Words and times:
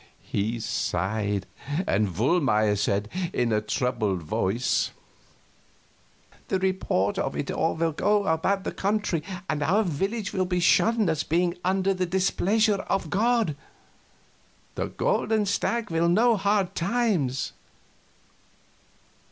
He 0.23 0.59
sighed, 0.59 1.45
and 1.85 2.07
Wohlmeyer 2.15 2.75
said, 2.75 3.07
in 3.33 3.51
a 3.51 3.61
troubled 3.61 4.23
voice: 4.23 4.89
"The 6.47 6.57
report 6.57 7.19
of 7.19 7.35
it 7.37 7.51
all 7.51 7.75
will 7.75 7.91
go 7.91 8.25
about 8.25 8.63
the 8.63 8.71
country, 8.71 9.21
and 9.47 9.61
our 9.61 9.83
village 9.83 10.33
will 10.33 10.45
be 10.47 10.59
shunned 10.59 11.07
as 11.07 11.21
being 11.21 11.55
under 11.63 11.93
the 11.93 12.07
displeasure 12.07 12.81
of 12.89 13.11
God. 13.11 13.55
The 14.73 14.87
Golden 14.87 15.45
Stag 15.45 15.91
will 15.91 16.09
know 16.09 16.35
hard 16.35 16.73
times." 16.73 17.53